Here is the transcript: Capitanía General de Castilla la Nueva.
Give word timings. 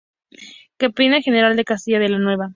Capitanía 0.77 1.21
General 1.21 1.55
de 1.55 1.63
Castilla 1.63 1.99
la 1.99 2.17
Nueva. 2.17 2.49